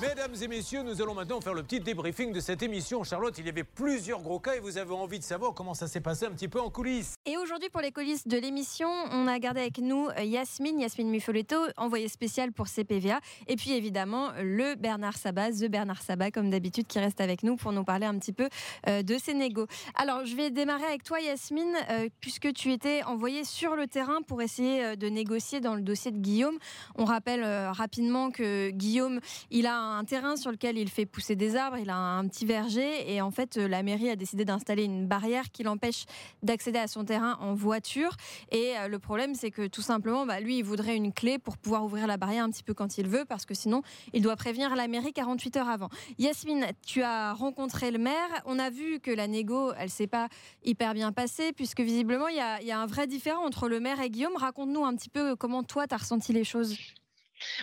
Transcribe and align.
Mesdames 0.00 0.34
et 0.40 0.48
messieurs, 0.48 0.82
nous 0.82 1.02
allons 1.02 1.12
maintenant 1.12 1.42
faire 1.42 1.52
le 1.52 1.62
petit 1.62 1.78
débriefing 1.78 2.32
de 2.32 2.40
cette 2.40 2.62
émission. 2.62 3.04
Charlotte, 3.04 3.36
il 3.36 3.44
y 3.44 3.50
avait 3.50 3.64
plusieurs 3.64 4.22
gros 4.22 4.38
cas 4.38 4.54
et 4.54 4.58
vous 4.58 4.78
avez 4.78 4.94
envie 4.94 5.18
de 5.18 5.24
savoir 5.24 5.52
comment 5.52 5.74
ça 5.74 5.88
s'est 5.88 6.00
passé 6.00 6.24
un 6.24 6.30
petit 6.30 6.48
peu 6.48 6.58
en 6.58 6.70
coulisses. 6.70 7.16
Et 7.26 7.36
aujourd'hui, 7.36 7.68
pour 7.68 7.82
les 7.82 7.92
coulisses 7.92 8.26
de 8.26 8.38
l'émission, 8.38 8.88
on 9.10 9.26
a 9.26 9.38
gardé 9.38 9.60
avec 9.60 9.76
nous 9.76 10.08
euh, 10.08 10.22
Yasmine, 10.22 10.80
Yasmine 10.80 11.10
Mufoletto, 11.10 11.56
envoyée 11.76 12.08
spéciale 12.08 12.50
pour 12.50 12.68
CPVA. 12.68 13.20
Et 13.46 13.56
puis 13.56 13.72
évidemment, 13.72 14.30
le 14.40 14.74
Bernard 14.74 15.18
Sabat, 15.18 15.52
The 15.52 15.66
Bernard 15.66 16.00
Sabat, 16.00 16.30
comme 16.30 16.48
d'habitude, 16.48 16.86
qui 16.86 16.98
reste 16.98 17.20
avec 17.20 17.42
nous 17.42 17.56
pour 17.56 17.72
nous 17.72 17.84
parler 17.84 18.06
un 18.06 18.18
petit 18.18 18.32
peu 18.32 18.48
euh, 18.88 19.02
de 19.02 19.18
ces 19.18 19.34
négos. 19.34 19.66
Alors, 19.96 20.24
je 20.24 20.34
vais 20.34 20.50
démarrer 20.50 20.86
avec 20.86 21.02
toi, 21.02 21.20
Yasmine, 21.20 21.74
euh, 21.90 22.08
puisque 22.22 22.54
tu 22.54 22.72
étais 22.72 23.02
envoyée 23.02 23.44
sur 23.44 23.76
le 23.76 23.86
terrain 23.86 24.22
pour 24.22 24.40
essayer 24.40 24.96
de 24.96 25.08
négocier 25.10 25.60
dans 25.60 25.74
le 25.74 25.82
dossier 25.82 26.10
de 26.10 26.18
Guillaume. 26.18 26.58
On 26.94 27.04
rappelle 27.04 27.44
rapidement 27.44 28.30
que 28.30 28.70
Guillaume, 28.70 29.20
il 29.50 29.66
a 29.66 29.76
un 29.76 29.89
terrain 30.04 30.36
sur 30.36 30.50
lequel 30.50 30.78
il 30.78 30.88
fait 30.88 31.06
pousser 31.06 31.36
des 31.36 31.56
arbres, 31.56 31.78
il 31.78 31.90
a 31.90 31.96
un 31.96 32.26
petit 32.26 32.46
verger 32.46 33.12
et 33.12 33.20
en 33.20 33.30
fait 33.30 33.56
la 33.56 33.82
mairie 33.82 34.10
a 34.10 34.16
décidé 34.16 34.44
d'installer 34.44 34.84
une 34.84 35.06
barrière 35.06 35.50
qui 35.50 35.62
l'empêche 35.62 36.04
d'accéder 36.42 36.78
à 36.78 36.86
son 36.86 37.04
terrain 37.04 37.36
en 37.40 37.54
voiture 37.54 38.16
et 38.50 38.74
euh, 38.78 38.88
le 38.88 38.98
problème 38.98 39.34
c'est 39.34 39.50
que 39.50 39.66
tout 39.66 39.82
simplement 39.82 40.26
bah, 40.26 40.40
lui 40.40 40.58
il 40.58 40.62
voudrait 40.62 40.96
une 40.96 41.12
clé 41.12 41.38
pour 41.38 41.56
pouvoir 41.56 41.84
ouvrir 41.84 42.06
la 42.06 42.16
barrière 42.16 42.44
un 42.44 42.50
petit 42.50 42.62
peu 42.62 42.74
quand 42.74 42.98
il 42.98 43.08
veut 43.08 43.24
parce 43.24 43.46
que 43.46 43.54
sinon 43.54 43.82
il 44.12 44.22
doit 44.22 44.36
prévenir 44.36 44.74
la 44.76 44.88
mairie 44.88 45.12
48 45.12 45.56
heures 45.56 45.68
avant. 45.68 45.88
Yasmine, 46.18 46.66
tu 46.86 47.02
as 47.02 47.32
rencontré 47.32 47.90
le 47.90 47.98
maire, 47.98 48.28
on 48.46 48.58
a 48.58 48.70
vu 48.70 49.00
que 49.00 49.10
la 49.10 49.26
négo 49.26 49.72
elle 49.78 49.90
s'est 49.90 50.06
pas 50.06 50.28
hyper 50.64 50.94
bien 50.94 51.12
passée 51.12 51.52
puisque 51.52 51.80
visiblement 51.80 52.28
il 52.28 52.36
y 52.36 52.40
a, 52.40 52.62
y 52.62 52.70
a 52.70 52.78
un 52.78 52.86
vrai 52.86 53.06
différent 53.06 53.44
entre 53.44 53.68
le 53.68 53.80
maire 53.80 54.00
et 54.00 54.10
Guillaume. 54.10 54.36
Raconte-nous 54.36 54.84
un 54.84 54.94
petit 54.94 55.10
peu 55.10 55.36
comment 55.36 55.62
toi 55.62 55.86
tu 55.86 55.94
as 55.94 55.98
ressenti 55.98 56.32
les 56.32 56.44
choses. 56.44 56.76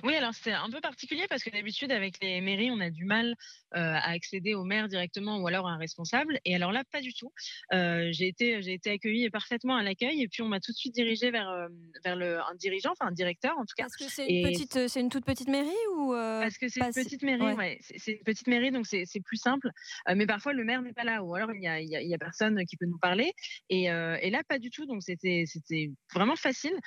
Oui, 0.04 0.16
alors 0.16 0.34
c'est 0.34 0.54
un 0.54 0.70
peu 0.70 0.82
particulier 0.82 1.26
parce 1.30 1.44
que 1.44 1.50
d'habitude, 1.50 1.92
avec 1.92 2.22
les 2.22 2.42
mairies, 2.42 2.72
on 2.72 2.80
a 2.80 2.90
du 2.90 3.06
mal 3.06 3.36
euh, 3.76 3.80
à 3.80 4.12
accéder 4.12 4.54
au 4.54 4.64
maire 4.64 4.88
directement 4.88 5.40
ou 5.40 5.48
alors 5.48 5.68
à 5.68 5.72
un 5.72 5.78
responsable. 5.78 6.40
Et 6.46 6.56
alors 6.56 6.72
là, 6.72 6.84
pas 6.90 7.02
du 7.02 7.14
tout. 7.14 7.34
Euh, 7.74 8.08
j'ai 8.12 8.28
été, 8.28 8.62
j'ai 8.62 8.74
été 8.74 8.92
accueillie 8.92 9.30
parfaitement 9.30 9.76
à 9.76 9.84
l'accueil 9.84 10.22
et 10.22 10.30
puis 10.30 10.42
on 10.42 10.48
m'a 10.48 10.62
tout 10.62 10.72
de 10.72 10.78
suite 10.78 10.94
dirigée 10.94 11.32
vers, 11.32 11.50
euh, 11.50 11.68
vers 12.06 12.16
le, 12.16 12.40
un 12.40 12.56
dirigeant, 12.56 12.92
enfin 12.92 13.08
un 13.08 13.12
directeur 13.12 13.58
en 13.58 13.66
tout 13.66 13.74
cas. 13.76 13.84
Parce 13.84 13.98
que 13.98 14.06
c'est 14.10 14.26
une, 14.26 14.48
petite, 14.48 14.88
c'est 14.88 15.02
une 15.02 15.10
toute 15.10 15.26
petite 15.26 15.50
mairie 15.50 15.68
ou 15.98 16.14
Parce 16.14 16.58
que 16.58 16.70
c'est 16.70 16.80
une 16.80 16.94
petite 16.94 17.24
mairie, 17.24 17.54
ouais. 17.56 17.78
c'est 17.82 18.14
une 18.14 18.24
petite 18.24 18.48
mairie, 18.48 18.72
donc 18.72 18.86
c'est 18.88 19.06
plus 19.26 19.38
simple. 19.38 19.70
mais 20.16 20.26
parfois, 20.26 20.54
le 20.54 20.64
maire 20.64 20.82
n'est 20.82 20.94
pas 20.94 21.04
là 21.04 21.22
ou 21.22 21.36
alors 21.36 21.52
il 21.52 21.60
n'y 21.60 21.68
a, 21.68 21.82
il 21.82 21.90
y 21.90 22.14
a, 22.14 22.18
personne 22.18 22.64
qui 22.66 22.78
peut 22.78 22.86
nous 22.86 23.00
parler. 23.00 23.34
Et, 23.70 23.86
et 23.86 24.30
là, 24.30 24.44
pas 24.48 24.60
du 24.60 24.70
tout. 24.70 24.86
Donc 24.86 25.04
c'était 25.04 25.44
vraiment 26.14 26.38
facile. 26.38 26.78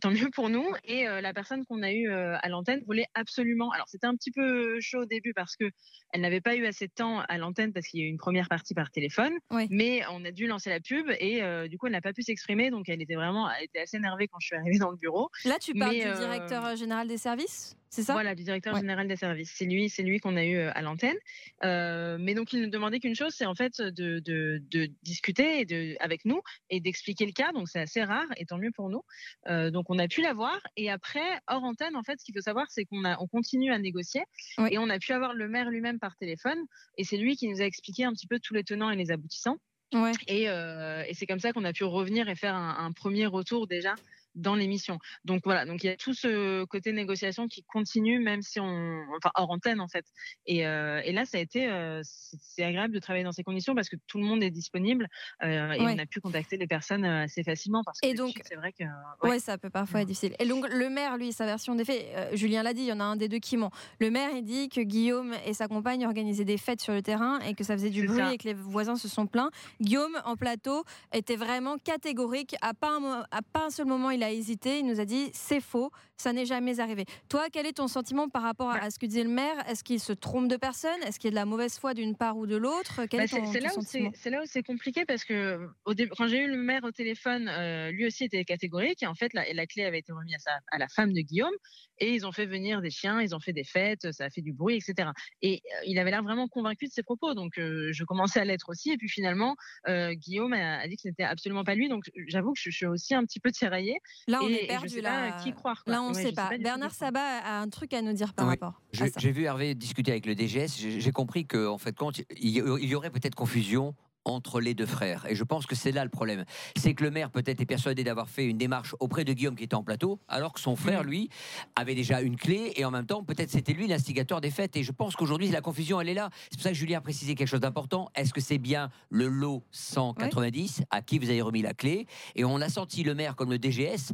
tant 0.00 0.10
mieux 0.10 0.30
pour 0.30 0.48
nous. 0.48 0.66
Et 0.82 1.04
la 1.04 1.32
personne 1.32 1.64
qu'on 1.64 1.82
a 1.82 1.92
eue 1.92 2.08
à 2.42 2.48
l'antenne 2.48 2.82
voulait 2.86 3.06
absolument. 3.14 3.70
Alors 3.70 3.88
c'était 3.88 4.06
un 4.06 4.14
petit 4.16 4.30
peu 4.30 4.80
chaud 4.80 5.02
au 5.02 5.06
début 5.06 5.34
parce 5.34 5.56
que 5.56 5.70
elle 6.12 6.20
n'avait 6.20 6.40
pas 6.40 6.54
eu 6.54 6.66
assez 6.66 6.86
de 6.86 6.92
temps 6.92 7.20
à 7.20 7.38
l'antenne 7.38 7.72
parce 7.72 7.86
qu'il 7.86 8.00
y 8.00 8.02
a 8.02 8.06
eu 8.06 8.08
une 8.08 8.18
première 8.18 8.48
partie 8.48 8.74
par 8.74 8.90
téléphone, 8.90 9.32
mais 9.70 10.02
on 10.10 10.24
a 10.24 10.30
dû 10.30 10.46
lancer 10.46 10.70
la 10.70 10.80
pub 10.80 11.10
et 11.18 11.42
euh, 11.42 11.68
du 11.68 11.78
coup 11.78 11.86
elle 11.86 11.92
n'a 11.92 12.00
pas 12.00 12.12
pu 12.12 12.22
s'exprimer 12.22 12.70
donc 12.70 12.88
elle 12.88 13.02
était 13.02 13.14
vraiment, 13.14 13.50
elle 13.50 13.64
était 13.64 13.80
assez 13.80 13.96
énervée 13.96 14.28
quand 14.28 14.38
je 14.40 14.46
suis 14.46 14.56
arrivée 14.56 14.78
dans 14.78 14.90
le 14.90 14.96
bureau. 14.96 15.28
Là 15.44 15.58
tu 15.60 15.74
parles 15.74 15.94
du 15.94 16.02
euh, 16.02 16.16
directeur 16.16 16.76
général 16.76 17.08
des 17.08 17.18
services? 17.18 17.76
C'est 17.94 18.02
ça? 18.02 18.12
Voilà, 18.12 18.34
du 18.34 18.42
directeur 18.42 18.76
général 18.76 19.06
des 19.06 19.16
services. 19.16 19.52
C'est 19.54 19.64
lui, 19.64 19.88
c'est 19.88 20.02
lui 20.02 20.18
qu'on 20.18 20.36
a 20.36 20.44
eu 20.44 20.56
euh, 20.56 20.70
à 20.74 20.82
l'antenne. 20.82 21.16
Euh, 21.62 22.16
mais 22.18 22.34
donc 22.34 22.52
il 22.52 22.60
ne 22.60 22.66
demandait 22.66 22.98
qu'une 22.98 23.14
chose, 23.14 23.32
c'est 23.34 23.46
en 23.46 23.54
fait 23.54 23.80
de, 23.80 24.18
de, 24.18 24.60
de 24.70 24.90
discuter 25.02 25.60
et 25.60 25.64
de, 25.64 25.96
avec 26.00 26.24
nous 26.24 26.40
et 26.70 26.80
d'expliquer 26.80 27.24
le 27.24 27.32
cas. 27.32 27.52
Donc 27.52 27.68
c'est 27.68 27.80
assez 27.80 28.02
rare 28.02 28.26
et 28.36 28.46
tant 28.46 28.58
mieux 28.58 28.72
pour 28.72 28.90
nous. 28.90 29.02
Euh, 29.46 29.70
donc 29.70 29.90
on 29.90 29.98
a 29.98 30.08
pu 30.08 30.20
l'avoir 30.22 30.60
et 30.76 30.90
après 30.90 31.40
hors 31.46 31.62
antenne, 31.62 31.96
en 31.96 32.02
fait, 32.02 32.18
ce 32.18 32.24
qu'il 32.24 32.34
faut 32.34 32.42
savoir, 32.42 32.66
c'est 32.68 32.84
qu'on 32.84 33.04
a 33.04 33.16
on 33.20 33.28
continue 33.28 33.72
à 33.72 33.78
négocier 33.78 34.22
et 34.70 34.78
on 34.78 34.90
a 34.90 34.98
pu 34.98 35.12
avoir 35.12 35.32
le 35.32 35.48
maire 35.48 35.70
lui-même 35.70 36.00
par 36.00 36.16
téléphone 36.16 36.58
et 36.98 37.04
c'est 37.04 37.16
lui 37.16 37.36
qui 37.36 37.48
nous 37.48 37.62
a 37.62 37.64
expliqué 37.64 38.04
un 38.04 38.12
petit 38.12 38.26
peu 38.26 38.40
tous 38.40 38.54
les 38.54 38.64
tenants 38.64 38.90
et 38.90 38.96
les 38.96 39.12
aboutissants. 39.12 39.58
Ouais. 39.92 40.10
Et, 40.26 40.48
euh, 40.48 41.04
et 41.06 41.14
c'est 41.14 41.26
comme 41.26 41.38
ça 41.38 41.52
qu'on 41.52 41.64
a 41.64 41.72
pu 41.72 41.84
revenir 41.84 42.28
et 42.28 42.34
faire 42.34 42.56
un, 42.56 42.84
un 42.84 42.90
premier 42.90 43.26
retour 43.26 43.68
déjà 43.68 43.94
dans 44.34 44.54
l'émission. 44.54 44.98
Donc 45.24 45.42
voilà, 45.44 45.64
donc 45.64 45.82
il 45.84 45.86
y 45.86 45.90
a 45.90 45.96
tout 45.96 46.14
ce 46.14 46.64
côté 46.64 46.92
négociation 46.92 47.48
qui 47.48 47.62
continue 47.64 48.18
même 48.18 48.42
si 48.42 48.60
on, 48.60 49.02
enfin 49.16 49.30
hors 49.34 49.50
antenne 49.50 49.80
en 49.80 49.88
fait. 49.88 50.04
Et, 50.46 50.66
euh, 50.66 51.00
et 51.04 51.12
là, 51.12 51.24
ça 51.24 51.38
a 51.38 51.40
été, 51.40 51.68
euh, 51.68 52.00
c'est 52.04 52.64
agréable 52.64 52.94
de 52.94 52.98
travailler 52.98 53.24
dans 53.24 53.32
ces 53.32 53.42
conditions 53.42 53.74
parce 53.74 53.88
que 53.88 53.96
tout 54.06 54.18
le 54.18 54.24
monde 54.24 54.42
est 54.42 54.50
disponible 54.50 55.08
euh, 55.42 55.72
et 55.72 55.80
on 55.80 55.98
a 55.98 56.06
pu 56.06 56.20
contacter 56.20 56.56
les 56.56 56.66
personnes 56.66 57.04
assez 57.04 57.42
facilement 57.42 57.82
parce 57.84 58.00
que 58.00 58.08
et 58.08 58.14
donc 58.14 58.32
c'est 58.44 58.56
vrai 58.56 58.72
que 58.72 58.84
ouais. 59.26 59.38
ça 59.38 59.58
peut 59.58 59.70
parfois 59.70 60.02
être 60.02 60.08
difficile. 60.08 60.34
Et 60.38 60.46
donc 60.46 60.66
le 60.68 60.88
maire, 60.90 61.16
lui, 61.16 61.32
sa 61.32 61.46
version 61.46 61.74
des 61.74 61.84
faits, 61.84 62.34
Julien 62.34 62.62
l'a 62.62 62.74
dit, 62.74 62.82
il 62.82 62.88
y 62.88 62.92
en 62.92 63.00
a 63.00 63.04
un 63.04 63.16
des 63.16 63.28
deux 63.28 63.38
qui 63.38 63.56
ment. 63.56 63.70
Le 64.00 64.10
maire, 64.10 64.30
il 64.34 64.44
dit 64.44 64.68
que 64.68 64.80
Guillaume 64.80 65.34
et 65.46 65.54
sa 65.54 65.68
compagne 65.68 66.06
organisaient 66.06 66.44
des 66.44 66.58
fêtes 66.58 66.80
sur 66.80 66.92
le 66.92 67.02
terrain 67.02 67.40
et 67.40 67.54
que 67.54 67.64
ça 67.64 67.74
faisait 67.74 67.90
du 67.90 68.06
bruit 68.06 68.34
et 68.34 68.38
que 68.38 68.44
les 68.44 68.54
voisins 68.54 68.96
se 68.96 69.08
sont 69.08 69.26
plaints. 69.26 69.50
Guillaume 69.80 70.16
en 70.24 70.36
plateau 70.36 70.84
était 71.12 71.36
vraiment 71.36 71.76
catégorique. 71.78 72.56
À 72.60 72.74
pas 72.74 72.90
un, 72.90 73.26
à 73.30 73.42
pas 73.42 73.66
un 73.66 73.70
seul 73.70 73.86
moment, 73.86 74.10
il 74.10 74.22
a 74.24 74.32
hésité. 74.32 74.78
Il 74.78 74.86
nous 74.86 75.00
a 75.00 75.04
dit 75.04 75.30
c'est 75.32 75.60
faux, 75.60 75.90
ça 76.16 76.32
n'est 76.32 76.46
jamais 76.46 76.80
arrivé. 76.80 77.04
Toi, 77.28 77.46
quel 77.52 77.66
est 77.66 77.74
ton 77.74 77.88
sentiment 77.88 78.28
par 78.28 78.42
rapport 78.42 78.70
à, 78.70 78.90
ce 78.90 78.98
que 78.98 79.06
disait 79.06 79.24
le 79.24 79.30
maire? 79.30 79.68
Est-ce 79.68 79.84
qu'il 79.84 80.00
se 80.00 80.12
trompe 80.12 80.48
de 80.48 80.56
personne? 80.56 81.00
Est-ce 81.06 81.18
qu'il 81.18 81.28
y 81.28 81.32
a 81.32 81.32
de 81.32 81.36
la 81.36 81.44
mauvaise 81.44 81.78
foi 81.78 81.94
d'une 81.94 82.16
part 82.16 82.36
ou 82.36 82.46
de 82.46 82.56
l'autre? 82.56 83.02
Bah, 83.12 83.26
C'est 83.26 84.30
là, 84.30 84.40
où 84.42 84.46
c'est 84.46 84.62
compliqué 84.62 85.04
parce 85.04 85.24
que 85.24 85.68
au 85.84 85.94
quand 86.16 86.26
j'ai 86.26 86.38
eu 86.38 86.48
le 86.48 86.56
maire 86.56 86.84
au 86.84 86.90
téléphone, 86.90 87.48
euh, 87.48 87.90
lui 87.90 88.06
aussi 88.06 88.24
était 88.24 88.44
catégorique 88.44 89.02
et 89.02 89.06
en 89.06 89.14
fait 89.14 89.32
la, 89.32 89.52
la 89.52 89.66
clé 89.66 89.84
avait 89.84 90.00
été 90.00 90.12
remise 90.12 90.44
à, 90.46 90.58
à, 90.72 90.78
la 90.78 90.88
femme 90.88 91.12
de 91.12 91.20
Guillaume 91.20 91.54
et 91.98 92.14
ils 92.14 92.26
ont 92.26 92.32
fait 92.32 92.46
venir 92.46 92.80
des 92.80 92.90
chiens, 92.90 93.20
ils 93.20 93.34
ont 93.34 93.40
fait 93.40 93.52
des 93.52 93.64
fêtes, 93.64 94.10
ça 94.12 94.24
a 94.24 94.30
fait 94.30 94.42
du 94.42 94.52
bruit, 94.52 94.76
etc. 94.76 95.10
Et 95.42 95.62
euh, 95.64 95.80
il 95.86 95.98
avait 95.98 96.10
l'air 96.10 96.22
vraiment 96.22 96.48
convaincu 96.48 96.86
de 96.86 96.92
ses 96.92 97.02
propos, 97.02 97.34
donc 97.34 97.58
euh, 97.58 97.90
je 97.92 98.04
commençais 98.04 98.40
à 98.40 98.44
l'être 98.44 98.68
aussi. 98.68 98.90
Et 98.90 98.96
puis 98.96 99.08
finalement, 99.08 99.56
Guillaume 99.86 100.52
a, 100.52 100.86
dit 100.88 100.96
que 100.96 101.02
ce 101.02 101.08
n'était 101.08 101.24
absolument 101.24 101.64
pas 101.64 101.74
lui, 101.74 101.88
donc 101.88 102.04
j'avoue 102.28 102.52
que 102.52 102.60
je, 102.60 102.70
suis 102.70 102.86
aussi 102.86 103.14
un 103.14 103.24
petit 103.24 103.40
peu 103.40 103.50
tiraillée. 103.50 103.98
Là, 104.26 104.40
on 104.42 104.48
est 104.48 104.66
perdu. 104.66 105.00
Là, 105.00 105.32
qui 105.42 105.52
croire 105.52 105.82
Là, 105.86 106.02
on 106.02 106.10
ne 106.10 106.14
sait 106.14 106.32
pas. 106.32 106.50
Bernard 106.58 106.94
Sabat 106.94 107.20
a 107.20 107.60
un 107.60 107.68
truc 107.68 107.92
à 107.92 108.02
nous 108.02 108.12
dire 108.12 108.32
par 108.34 108.46
rapport. 108.46 108.80
J'ai 108.92 109.32
vu 109.32 109.44
Hervé 109.44 109.74
discuter 109.74 110.10
avec 110.10 110.26
le 110.26 110.34
DGS. 110.34 110.98
J'ai 110.98 111.12
compris 111.12 111.46
qu'en 111.46 111.78
fait, 111.78 111.96
compte, 111.96 112.20
il 112.36 112.50
y 112.50 112.94
aurait 112.94 113.10
peut-être 113.10 113.34
confusion 113.34 113.94
entre 114.24 114.60
les 114.60 114.74
deux 114.74 114.86
frères. 114.86 115.26
Et 115.28 115.34
je 115.34 115.44
pense 115.44 115.66
que 115.66 115.74
c'est 115.74 115.92
là 115.92 116.04
le 116.04 116.10
problème. 116.10 116.44
C'est 116.76 116.94
que 116.94 117.04
le 117.04 117.10
maire 117.10 117.30
peut-être 117.30 117.60
est 117.60 117.66
persuadé 117.66 118.04
d'avoir 118.04 118.28
fait 118.28 118.46
une 118.46 118.58
démarche 118.58 118.94
auprès 119.00 119.24
de 119.24 119.32
Guillaume 119.32 119.56
qui 119.56 119.64
était 119.64 119.74
en 119.74 119.82
plateau, 119.82 120.18
alors 120.28 120.52
que 120.52 120.60
son 120.60 120.76
frère, 120.76 121.04
mm. 121.04 121.06
lui, 121.06 121.30
avait 121.76 121.94
déjà 121.94 122.20
une 122.20 122.36
clé 122.36 122.72
et 122.76 122.84
en 122.84 122.90
même 122.90 123.06
temps, 123.06 123.22
peut-être 123.22 123.50
c'était 123.50 123.72
lui 123.72 123.86
l'instigateur 123.86 124.40
des 124.40 124.50
fêtes. 124.50 124.76
Et 124.76 124.82
je 124.82 124.92
pense 124.92 125.16
qu'aujourd'hui, 125.16 125.48
la 125.48 125.60
confusion, 125.60 126.00
elle 126.00 126.08
est 126.08 126.14
là. 126.14 126.30
C'est 126.50 126.56
pour 126.56 126.62
ça 126.62 126.70
que 126.70 126.76
Julien 126.76 126.98
a 126.98 127.00
précisé 127.00 127.34
quelque 127.34 127.48
chose 127.48 127.60
d'important. 127.60 128.10
Est-ce 128.14 128.32
que 128.32 128.40
c'est 128.40 128.58
bien 128.58 128.90
le 129.10 129.28
lot 129.28 129.62
190 129.72 130.82
à 130.90 131.02
qui 131.02 131.18
vous 131.18 131.30
avez 131.30 131.42
remis 131.42 131.62
la 131.62 131.74
clé? 131.74 132.06
Et 132.34 132.44
on 132.44 132.60
a 132.60 132.68
senti 132.68 133.02
le 133.02 133.14
maire 133.14 133.36
comme 133.36 133.50
le 133.50 133.58
DGS 133.58 134.12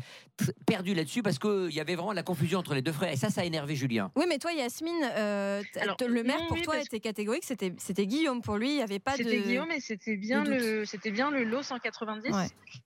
perdu 0.67 0.95
là-dessus 0.95 1.23
parce 1.23 1.39
qu'il 1.39 1.71
y 1.73 1.81
avait 1.81 1.95
vraiment 1.95 2.13
la 2.13 2.23
confusion 2.23 2.59
entre 2.59 2.75
les 2.75 2.83
deux 2.83 2.93
frères. 2.93 3.13
Et 3.13 3.17
ça, 3.17 3.31
ça 3.31 3.43
a 3.43 3.45
énervé 3.45 3.75
Julien. 3.77 4.11
Oui, 4.17 4.25
mais 4.29 4.39
toi, 4.39 4.53
Yasmine, 4.53 4.93
euh, 5.17 5.63
le 6.09 6.23
maire 6.23 6.47
pour 6.49 6.61
toi 6.63 6.81
était 6.81 7.01
catégorique. 7.01 7.45
C'était 7.45 8.07
Guillaume 8.07 8.43
pour 8.43 8.57
lui. 8.57 8.71
Il 8.71 8.77
n'y 8.77 8.83
avait 8.83 8.99
pas 8.99 9.17
de. 9.17 9.23
C'était 9.23 9.41
Guillaume 9.41 9.71
c'était 10.01 10.17
bien 10.17 10.45
le, 10.45 10.87
c'était 10.87 11.11
bien 11.11 11.31
le 11.31 11.45
lot 11.45 11.63
190 11.63 12.33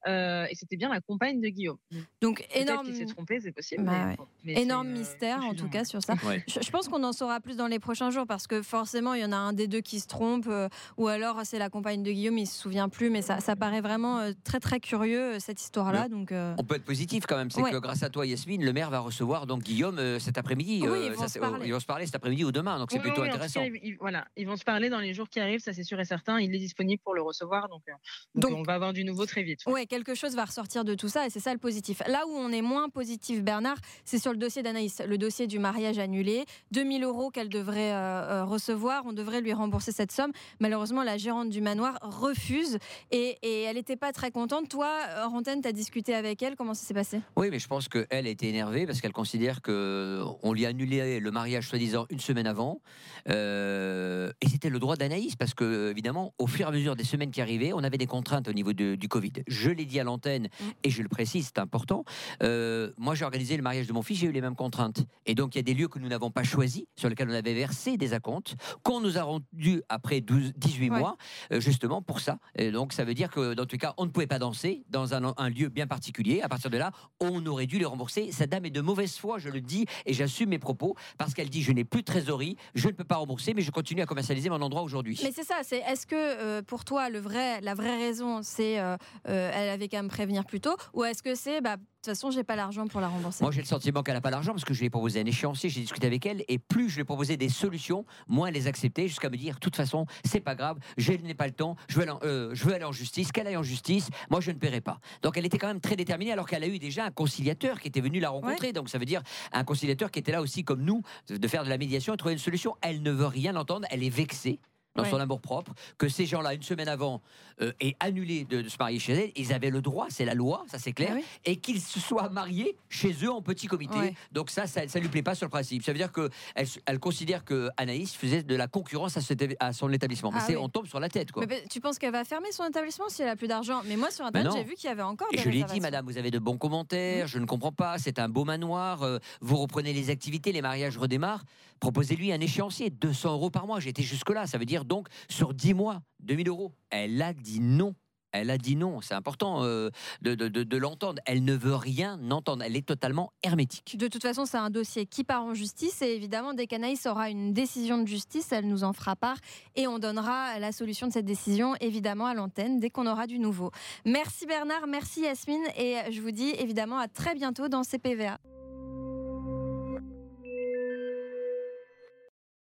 euh, 0.07 0.47
et 0.51 0.55
c'était 0.57 0.77
bien 0.77 0.89
la 0.89 1.01
compagne 1.01 1.41
de 1.41 1.49
Guillaume. 1.49 1.79
Donc 2.21 2.45
énorme. 2.53 2.87
Il 2.89 2.97
s'est 2.97 3.07
trompé, 3.07 3.39
c'est 3.41 3.53
possible. 3.53 3.85
Bah 3.85 4.17
énorme 4.45 4.89
euh, 4.89 4.99
mystère 4.99 5.43
en 5.45 5.55
tout 5.55 5.69
cas 5.69 5.85
sur 5.85 6.03
ça. 6.03 6.15
Je, 6.47 6.71
pense 6.71 6.89
qu'on 6.89 7.05
en 7.05 7.13
saura 7.13 7.41
plus 7.41 7.57
dans 7.57 7.69
les 7.69 7.79
prochains 7.79 8.11
jours 8.11 8.27
parce 8.27 8.49
que 8.49 8.63
forcément 8.63 9.15
il 9.15 9.21
y 9.21 9.25
en 9.25 9.31
a 9.31 9.37
un 9.37 9.53
des 9.53 9.69
deux 9.69 9.81
qui 9.81 10.01
se 10.01 10.09
trompe 10.09 10.47
euh, 10.49 10.69
ou 10.97 11.07
alors 11.07 11.43
c'est 11.45 11.59
la 11.59 11.71
compagne 11.71 12.03
de 12.03 12.11
Guillaume, 12.11 12.37
il 12.37 12.49
se 12.49 12.59
souvient 12.59 12.89
plus, 12.89 13.11
mais 13.11 13.23
ça, 13.23 13.39
ça 13.39 13.55
paraît 13.55 13.81
vraiment 13.81 14.33
très 14.43 14.59
très 14.59 14.81
curieux 14.81 15.39
cette 15.39 15.61
histoire-là. 15.63 16.09
Donc 16.09 16.33
on 16.33 16.65
peut 16.65 16.75
être 16.75 16.85
positif 16.85 17.27
quand 17.27 17.37
même, 17.37 17.51
c'est 17.51 17.63
que 17.63 17.79
grâce 17.79 18.03
à 18.03 18.11
toi 18.11 18.27
Yasmine, 18.27 18.65
le 18.65 18.73
maire 18.73 18.91
va 18.91 18.99
recevoir 18.99 19.47
donc 19.47 19.63
Guillaume 19.63 20.19
cet 20.19 20.37
après-midi. 20.37 20.83
ils, 20.83 21.73
vont 21.73 21.81
se 21.81 21.87
parler 21.87 22.07
cet 22.07 22.17
après-midi 22.17 22.45
ou 22.45 22.51
demain, 22.51 22.81
donc 22.81 22.91
c'est 22.91 22.99
plutôt 22.99 23.23
intéressant. 23.23 23.63
voilà, 24.01 24.27
ils 24.37 24.49
vont 24.49 24.57
se 24.57 24.65
parler 24.65 24.89
dans 24.91 25.01
les 25.01 25.15
jours 25.15 25.29
qui 25.29 25.39
arrivent, 25.39 25.61
ça 25.61 25.73
c'est 25.73 25.85
sûr 25.85 26.01
et 26.01 26.05
certain. 26.05 26.41
Il 26.41 26.53
est 26.53 26.59
disponible 26.59 27.04
pour 27.05 27.15
le 27.15 27.23
recevoir. 27.23 27.69
Donc, 27.69 27.83
euh, 27.89 27.93
donc, 28.35 28.53
on 28.53 28.63
va 28.63 28.75
avoir 28.75 28.93
du 28.93 29.05
nouveau 29.05 29.27
très 29.27 29.43
vite. 29.43 29.61
Ouais. 29.67 29.87
quelque 29.87 30.15
chose 30.15 30.35
va 30.35 30.45
ressortir 30.45 30.85
de 30.85 30.95
tout 30.95 31.09
ça 31.09 31.27
et 31.27 31.31
c'est 31.31 31.41
ça 31.41 31.53
le 31.53 31.59
positif. 31.59 32.03
Là 32.09 32.27
où 32.27 32.33
on 32.33 32.51
est 32.51 32.63
moins 32.63 32.89
positif, 32.89 33.43
Bernard, 33.43 33.77
c'est 34.05 34.19
sur 34.19 34.33
le 34.33 34.39
dossier 34.39 34.63
d'Anaïs, 34.63 35.01
le 35.07 35.19
dossier 35.19 35.47
du 35.47 35.59
mariage 35.59 35.99
annulé. 35.99 36.45
2000 36.73 37.05
euros 37.05 37.31
qu'elle 37.31 37.49
devrait 37.49 37.93
euh, 37.93 37.95
euh, 37.95 38.45
recevoir, 38.45 39.05
on 39.07 39.13
devrait 39.13 39.43
lui 39.43 39.53
rembourser 39.53 39.93
cette 39.93 40.11
somme. 40.11 40.33
Malheureusement, 40.61 41.03
la 41.03 41.19
gérante 41.19 41.51
du 41.51 41.61
manoir 41.61 41.99
refuse 42.03 42.79
et, 43.11 43.37
elle 43.43 43.77
n'était 43.77 43.97
pas 43.97 44.13
très 44.13 44.31
contente. 44.31 44.69
Toi, 44.69 44.89
Rantaine, 45.27 45.61
tu 45.61 45.69
as 45.69 45.73
discuté 45.73 46.15
avec 46.15 46.43
elle, 46.43 46.57
comment 46.57 46.75
ça 46.75 46.87
s'est 46.87 46.95
passé? 46.95 47.21
Oui, 47.37 47.49
mais 47.51 47.59
je 47.59 47.69
pense 47.69 47.89
qu'elle 47.89 48.07
a 48.11 48.29
été 48.29 48.49
énervée 48.49 48.87
parce 48.87 49.01
qu'elle 49.01 49.13
considère 49.13 49.61
qu'on 49.63 50.53
lui 50.53 50.65
a 50.65 50.71
annulé 50.71 51.21
le 51.21 51.31
mariage 51.31 51.69
soi-disant 51.69 52.07
une 52.11 52.21
semaine 52.21 52.47
avant. 52.47 52.81
et 53.27 54.49
c'était 54.49 54.71
le 54.71 54.79
droit 54.79 54.97
d'Anaïs 54.97 55.37
parce 55.37 55.55
que, 55.55 55.91
évidemment, 55.91 56.35
au 56.39 56.47
fur 56.47 56.67
et 56.67 56.69
à 56.69 56.73
mesure 56.73 56.94
mesure 56.95 56.97
des 56.97 57.05
semaines 57.05 57.31
qui 57.31 57.41
arrivaient, 57.41 57.73
on 57.73 57.83
avait 57.83 57.99
des 57.99 58.07
contraintes 58.07 58.49
au 58.49 58.53
niveau 58.53 58.73
de- 58.73 58.95
du 58.95 59.09
Covid. 59.09 59.33
Je 59.47 59.71
l'ai 59.71 59.85
dit 59.85 59.99
à 60.01 60.05
l'antenne 60.05 60.45
Mm. 60.45 60.65
et 60.85 60.91
je 60.91 61.03
le 61.03 61.09
précise, 61.09 61.47
c'est 61.47 61.61
important. 61.61 62.05
Euh, 62.43 62.93
moi, 62.97 63.15
j'ai 63.15 63.25
organisé 63.25 63.57
le 63.57 63.63
mariage 63.63 63.87
de 63.87 63.93
mon 63.93 64.03
fils, 64.03 64.19
j'ai 64.19 64.27
eu 64.27 64.33
les 64.33 64.41
mêmes 64.41 64.55
contraintes. 64.57 65.05
Et 65.27 65.35
donc, 65.35 65.55
il 65.55 65.59
y 65.59 65.61
a 65.61 65.63
des 65.63 65.75
lieux 65.75 65.89
que 65.89 65.99
nous 65.99 66.09
n'avons 66.09 66.31
pas 66.31 66.43
choisis, 66.45 66.85
sur 66.97 67.09
lesquels 67.09 67.29
on 67.29 67.35
avait 67.35 67.55
versé 67.55 67.97
des 67.97 68.13
acomptes, 68.15 68.55
qu'on 68.83 69.01
nous 69.01 69.19
a 69.19 69.23
rendus 69.23 69.83
après 69.89 70.21
12, 70.21 70.53
18 70.57 70.91
Ouais. 70.91 70.99
mois, 70.99 71.17
euh, 71.53 71.61
justement 71.61 72.03
pour 72.03 72.21
ça. 72.21 72.39
Et 72.57 72.71
donc, 72.71 72.93
ça 72.93 73.05
veut 73.05 73.15
dire 73.15 73.31
que, 73.31 73.55
dans 73.55 73.65
tous 73.67 73.75
les 73.75 73.79
cas, 73.79 73.95
on 73.97 74.05
ne 74.05 74.11
pouvait 74.11 74.27
pas 74.27 74.39
danser 74.39 74.85
dans 74.91 75.15
un, 75.15 75.35
un 75.37 75.49
lieu 75.49 75.69
bien 75.69 75.87
particulier. 75.87 76.43
À 76.43 76.49
partir 76.49 76.71
de 76.71 76.77
là, 76.77 76.93
on 77.21 77.45
aurait 77.47 77.67
dû 77.67 77.79
les 77.79 77.85
rembourser. 77.85 78.31
Cette 78.33 78.51
dame 78.51 78.67
est 78.67 78.71
de 78.71 78.81
mauvaise 78.81 79.17
foi, 79.17 79.39
je 79.39 79.49
le 79.49 79.61
dis, 79.61 79.87
et 80.07 80.13
j'assume 80.13 80.51
mes 80.51 80.59
propos, 80.59 80.95
parce 81.19 81.35
qu'elle 81.35 81.51
dit 81.51 81.63
je 81.63 81.73
n'ai 81.73 81.85
plus 81.85 82.01
de 82.01 82.07
trésorerie, 82.07 82.57
je 82.75 82.89
ne 82.89 82.93
peux 82.93 83.05
pas 83.05 83.17
rembourser, 83.17 83.55
mais 83.55 83.63
je 83.63 83.71
continue 83.71 84.03
à 84.03 84.07
commercialiser 84.07 84.49
mon 84.51 84.61
endroit 84.61 84.83
aujourd'hui. 84.83 85.19
Mais 85.23 85.33
c'est 85.33 85.45
ça, 85.45 85.57
c'est 85.63 85.79
est-ce 85.79 86.07
que 86.07 86.15
euh, 86.17 86.63
pour 86.63 86.84
toi 86.85 87.11
le 87.11 87.19
vrai, 87.19 87.61
la 87.61 87.75
vraie 87.75 87.97
raison 87.97 88.41
c'est 88.43 88.79
euh, 88.79 88.97
euh, 89.29 89.51
elle 89.55 89.69
avait 89.69 89.89
qu'à 89.89 90.03
me 90.03 90.09
prévenir 90.09 90.45
plus 90.45 90.61
tôt 90.61 90.77
ou 90.93 91.05
est-ce 91.05 91.23
que 91.23 91.35
c'est 91.35 91.61
bah 91.61 91.77
de 91.77 92.11
toute 92.11 92.19
façon 92.19 92.31
j'ai 92.31 92.45
pas 92.45 92.55
l'argent 92.55 92.87
pour 92.87 93.01
la 93.01 93.09
rembourser? 93.09 93.43
Moi, 93.43 93.51
j'ai 93.51 93.63
le 93.63 93.67
sentiment 93.67 94.03
qu'elle 94.03 94.15
n'a 94.15 94.21
pas 94.21 94.31
l'argent 94.31 94.53
parce 94.53 94.67
que 94.67 94.75
je 94.75 94.81
lui 94.81 94.89
ai 94.89 94.91
proposé 94.91 95.21
un 95.21 95.25
échéancier, 95.25 95.71
j'ai 95.71 95.81
discuté 95.81 96.07
avec 96.07 96.27
elle, 96.27 96.45
et 96.49 96.59
plus 96.59 96.91
je 96.91 96.97
lui 96.97 97.01
ai 97.01 97.05
proposé 97.05 97.39
des 97.39 97.49
solutions, 97.49 98.05
moins 98.29 98.49
elle 98.49 98.55
les 98.55 98.67
acceptait, 98.67 99.09
jusqu'à 99.09 99.31
me 99.31 99.39
dire, 99.39 99.55
de 99.55 99.61
toute 99.61 99.75
façon, 99.75 100.05
c'est 100.23 100.41
pas 100.41 100.55
grave, 100.55 100.77
je 100.99 101.13
n'ai 101.15 101.33
pas 101.33 101.47
le 101.47 101.55
temps, 101.55 101.77
je 101.89 101.97
veux, 101.97 102.03
aller 102.03 102.11
en, 102.11 102.19
euh, 102.23 102.51
je 102.53 102.65
veux 102.67 102.75
aller 102.75 102.85
en 102.85 102.93
justice, 102.93 103.33
qu'elle 103.33 103.47
aille 103.47 103.57
en 103.57 103.63
justice, 103.63 104.11
moi 104.29 104.43
je 104.43 104.51
ne 104.51 104.59
paierai 104.59 104.83
pas. 104.83 105.01
Donc 105.23 105.39
elle 105.39 105.47
était 105.47 105.57
quand 105.57 105.69
même 105.69 105.81
très 105.81 105.97
déterminée, 105.97 106.31
alors 106.31 106.47
qu'elle 106.47 106.63
a 106.63 106.69
eu 106.69 106.79
déjà 106.79 107.07
un 107.07 107.11
conciliateur 107.11 107.81
qui 107.81 107.89
était 107.89 108.03
venu 108.03 108.21
la 108.21 108.29
rencontrer. 108.29 108.75
Donc 108.75 108.91
ça 108.91 108.99
veut 108.99 109.07
dire 109.07 109.23
un 109.53 109.65
conciliateur 109.65 110.11
qui 110.11 110.19
était 110.19 110.33
là 110.33 110.43
aussi 110.43 110.63
comme 110.63 110.83
nous, 110.83 111.01
de 111.31 111.49
faire 111.49 111.65
de 111.65 111.71
la 111.71 111.79
médiation 111.79 112.13
et 112.13 112.17
trouver 112.19 112.35
une 112.35 112.39
solution. 112.39 112.77
Elle 112.83 113.01
ne 113.01 113.13
veut 113.13 113.29
rien 113.29 113.57
entendre, 113.57 113.87
elle 113.91 114.03
est 114.03 114.11
vexée 114.11 114.61
dans 114.95 115.03
Ouais. 115.03 115.11
son 115.11 115.19
amour 115.19 115.41
propre, 115.41 115.73
que 115.99 116.09
ces 116.09 116.25
gens-là, 116.25 116.55
une 116.55 116.63
semaine 116.63 116.89
avant, 116.89 117.21
euh, 117.61 117.73
aient 117.81 117.97
annulé 118.01 118.45
de, 118.45 118.63
de 118.63 118.69
se 118.69 118.77
marier 118.79 118.99
chez 119.01 119.13
elle. 119.13 119.33
Ils 119.37 119.53
avaient 119.53 119.71
le 119.71 119.83
droit, 119.83 120.07
c'est 120.09 120.25
la 120.25 120.35
loi, 120.35 120.65
ça 120.71 120.79
c'est 120.79 120.93
clair, 120.93 121.11
Ah 121.13 121.17
oui. 121.17 121.25
et 121.45 121.57
qu'ils 121.57 121.81
se 121.81 121.99
soient 121.99 122.29
mariés 122.29 122.77
chez 122.89 123.13
eux 123.25 123.31
en 123.31 123.43
petit 123.43 123.67
comité. 123.67 123.97
Ouais. 123.99 124.15
Donc 124.33 124.51
ça, 124.51 124.67
ça, 124.67 124.87
ça 124.87 124.99
lui 125.01 125.09
plaît 125.09 125.23
pas 125.23 125.35
sur 125.35 125.47
le 125.47 125.51
principe. 125.51 125.83
Ça 125.83 125.93
veut 125.93 125.99
dire 125.99 126.13
que 126.13 126.31
elle, 126.55 126.67
elle 126.87 126.99
considère 127.01 127.45
que 127.45 127.69
Anaïs 127.77 128.15
faisait 128.15 128.43
de 128.45 128.55
la 128.55 128.69
concurrence 128.69 129.17
à, 129.17 129.73
son 129.73 129.91
établissement. 129.93 130.31
Mais 130.31 130.39
Ah 130.41 130.45
c'est, 130.47 130.57
oui. 130.57 130.63
on 130.63 130.69
tombe 130.69 130.87
sur 130.87 131.01
la 131.01 131.09
tête, 131.09 131.33
quoi. 131.33 131.45
Mais 131.47 131.61
bah, 131.61 131.67
tu 131.69 131.81
penses 131.81 131.99
qu'elle 131.99 132.13
va 132.13 132.25
fermer 132.25 132.53
son 132.53 132.65
établissement 132.65 133.09
si 133.09 133.23
elle 133.23 133.29
a 133.29 133.37
plus 133.37 133.49
d'argent? 133.49 133.83
Mais 133.87 133.97
moi 133.97 134.11
sur 134.13 134.25
internet 134.25 134.51
non. 134.53 134.57
j'ai 134.57 134.65
vu 134.65 134.75
qu'il 134.75 134.89
y 134.89 134.93
avait 134.93 135.03
encore 135.03 135.29
Et 135.33 135.37
des 135.37 135.43
je 135.43 135.49
lui 135.49 135.61
ai 135.61 135.65
dit, 135.65 135.81
madame, 135.81 136.07
vous 136.07 136.19
avez 136.19 136.31
de 136.31 136.39
bons 136.39 136.57
commentaires, 136.57 137.27
je 137.27 137.39
ne 137.41 137.47
comprends 137.47 137.73
pas, 137.73 137.99
c'est 137.99 138.19
un 138.21 138.29
beau 138.29 138.45
manoir, 138.45 139.03
euh, 139.03 139.19
vous 139.41 139.57
reprenez 139.57 139.93
les 139.93 140.11
activités, 140.11 140.53
les 140.53 140.63
mariages 140.63 140.97
redémarrent, 140.99 141.45
proposez-lui 141.81 142.33
un 142.33 142.41
échéancier, 142.41 142.91
200 142.91 143.33
euros 143.33 143.51
par 143.51 143.67
mois, 143.67 143.81
j'ai 143.81 143.91
été 143.91 144.03
jusque-là, 144.03 144.47
ça 144.47 144.59
veut 144.59 144.65
dire 144.65 144.84
donc 144.87 145.09
sur 145.29 145.55
10 145.55 145.75
mois, 145.75 146.03
2000 146.21 146.49
euros. 146.49 146.73
Elle 146.91 147.21
a 147.23 147.33
dit 147.33 147.61
non. 147.61 147.95
Elle 148.37 148.51
a 148.51 148.59
dit 148.59 148.75
non, 148.75 149.01
c'est 149.01 149.15
important 149.15 149.63
euh, 149.63 149.91
de, 150.21 150.35
de- 150.35 150.77
l'entendre. 150.77 151.23
Elle 151.25 151.45
ne 151.45 151.55
veut 151.55 151.77
rien 151.77 152.19
entendre, 152.33 152.65
elle 152.65 152.75
est 152.75 152.85
totalement 152.85 153.33
hermétique. 153.45 153.97
De 153.97 154.09
toute 154.09 154.23
façon, 154.23 154.45
c'est 154.45 154.57
un 154.57 154.71
dossier 154.71 155.07
qui 155.07 155.23
part 155.23 155.45
en 155.45 155.55
justice 155.55 156.03
et 156.03 156.17
évidemment, 156.17 156.53
dès 156.53 156.67
qu'Anaïs 156.67 157.07
aura 157.07 157.31
une 157.31 157.53
décision 157.53 157.97
de 158.03 158.09
justice, 158.09 158.51
elle 158.51 158.67
nous 158.67 158.83
en 158.83 158.93
fera 158.93 159.15
part 159.15 159.37
et 159.77 159.87
on 159.87 160.01
donnera 160.01 160.59
la 160.59 160.73
solution 160.73 161.07
de 161.07 161.13
cette 161.13 161.27
décision 161.27 161.77
évidemment 161.81 162.27
à 162.27 162.35
l'antenne 162.35 162.81
dès 162.81 162.91
qu'on 162.91 163.07
aura 163.07 163.29
du 163.29 163.39
nouveau. 163.39 163.71
Merci 164.05 164.47
Bernard, 164.47 164.89
merci 164.89 165.21
Yasmine 165.21 165.63
et 165.79 165.99
je 166.11 166.21
vous 166.21 166.33
dis 166.33 166.51
évidemment 166.59 166.99
à 166.99 167.07
très 167.07 167.37
bientôt 167.37 167.69
dans 167.69 167.85
CPVA. 167.85 168.41